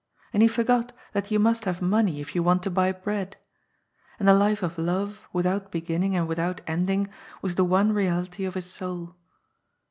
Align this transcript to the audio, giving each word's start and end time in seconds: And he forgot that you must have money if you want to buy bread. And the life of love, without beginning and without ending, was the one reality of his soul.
And 0.33 0.41
he 0.41 0.47
forgot 0.47 0.93
that 1.13 1.29
you 1.29 1.37
must 1.37 1.65
have 1.65 1.79
money 1.79 2.19
if 2.19 2.33
you 2.33 2.41
want 2.41 2.63
to 2.63 2.71
buy 2.71 2.91
bread. 2.91 3.37
And 4.17 4.27
the 4.27 4.33
life 4.33 4.63
of 4.63 4.79
love, 4.79 5.25
without 5.31 5.71
beginning 5.71 6.15
and 6.15 6.27
without 6.27 6.59
ending, 6.65 7.07
was 7.43 7.53
the 7.53 7.63
one 7.65 7.93
reality 7.93 8.45
of 8.45 8.55
his 8.55 8.65
soul. 8.65 9.13